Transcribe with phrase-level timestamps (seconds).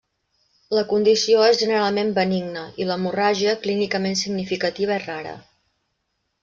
[0.77, 5.41] La condició és generalment benigna, i l'hemorràgia clínicament significativa és rara.